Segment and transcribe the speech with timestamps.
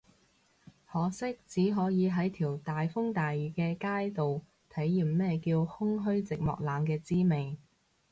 [0.91, 7.59] 可惜只可以喺條大風大雨嘅街度體驗咩叫空虛寂寞凍嘅滋味